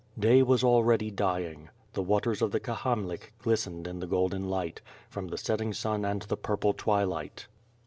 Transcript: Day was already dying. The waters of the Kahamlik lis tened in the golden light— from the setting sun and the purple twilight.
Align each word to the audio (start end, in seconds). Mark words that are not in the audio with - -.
Day 0.17 0.41
was 0.41 0.63
already 0.63 1.11
dying. 1.11 1.69
The 1.93 2.01
waters 2.01 2.41
of 2.41 2.49
the 2.49 2.59
Kahamlik 2.59 3.33
lis 3.45 3.67
tened 3.67 3.85
in 3.85 3.99
the 3.99 4.07
golden 4.07 4.49
light— 4.49 4.81
from 5.11 5.27
the 5.27 5.37
setting 5.37 5.73
sun 5.73 6.05
and 6.05 6.23
the 6.23 6.37
purple 6.37 6.73
twilight. 6.73 7.45